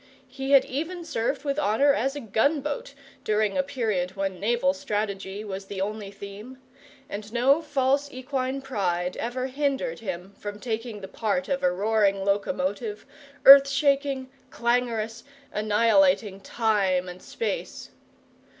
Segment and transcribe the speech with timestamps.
[0.27, 4.73] He had even served with honour as a gun boat, during a period when naval
[4.73, 6.57] strategy was the only theme;
[7.07, 12.25] and no false equine pride ever hindered him from taking the part of a roaring
[12.25, 13.05] locomotive,
[13.45, 17.91] earth shaking, clangorous, annihilating time and space.